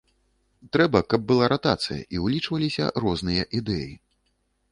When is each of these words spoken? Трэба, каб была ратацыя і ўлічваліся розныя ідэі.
Трэба, 0.75 1.01
каб 1.13 1.27
была 1.31 1.49
ратацыя 1.53 1.99
і 2.17 2.23
ўлічваліся 2.23 2.89
розныя 3.05 3.43
ідэі. 3.59 3.93